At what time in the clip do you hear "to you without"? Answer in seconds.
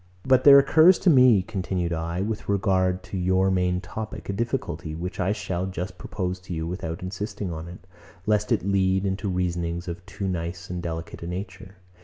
6.39-7.03